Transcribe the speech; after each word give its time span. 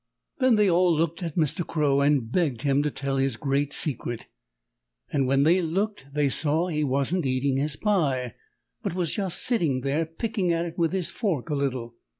Then 0.39 0.55
they 0.55 0.67
all 0.67 0.91
looked 0.97 1.21
at 1.21 1.35
Mr. 1.35 1.63
Crow 1.63 2.01
and 2.01 2.31
begged 2.31 2.63
him 2.63 2.81
to 2.81 2.89
tell 2.89 3.17
his 3.17 3.37
great 3.37 3.71
secret, 3.71 4.25
and 5.13 5.27
when 5.27 5.43
they 5.43 5.61
looked 5.61 6.07
they 6.11 6.27
saw 6.27 6.69
he 6.69 6.83
wasn't 6.83 7.27
eating 7.27 7.57
his 7.57 7.75
pie, 7.75 8.33
but 8.81 8.95
was 8.95 9.13
just 9.13 9.43
sitting 9.45 9.81
there 9.81 10.07
picking 10.07 10.51
at 10.51 10.65
it 10.65 10.75
with 10.75 10.91
his 10.91 11.11
fork 11.11 11.51
a 11.51 11.55
little. 11.55 11.93